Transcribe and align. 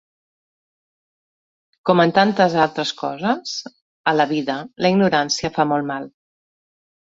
Com 1.89 2.01
en 2.05 2.15
tantes 2.15 2.57
d’altres 2.61 2.95
coses 3.03 3.53
a 4.13 4.17
la 4.19 4.29
vida, 4.35 4.59
la 4.87 4.95
ignorància 4.97 5.57
fa 5.61 5.71
molt 5.75 5.93
mal. 5.95 6.13